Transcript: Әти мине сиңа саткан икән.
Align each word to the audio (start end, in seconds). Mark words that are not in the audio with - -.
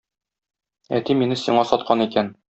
Әти 0.99 1.17
мине 1.19 1.37
сиңа 1.41 1.65
саткан 1.73 2.03
икән. 2.07 2.33